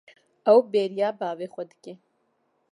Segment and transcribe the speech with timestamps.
[0.51, 1.93] Ew bêriya bavê xwe dike.